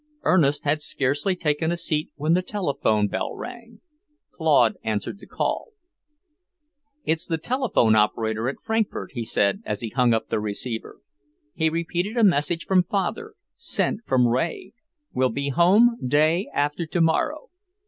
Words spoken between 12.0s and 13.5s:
a message from Father,